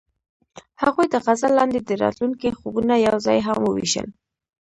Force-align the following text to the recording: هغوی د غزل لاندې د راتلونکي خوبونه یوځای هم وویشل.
هغوی 0.83 1.05
د 1.09 1.15
غزل 1.25 1.51
لاندې 1.59 1.79
د 1.83 1.89
راتلونکي 2.03 2.49
خوبونه 2.59 2.93
یوځای 3.07 3.39
هم 3.47 3.57
وویشل. 3.63 4.07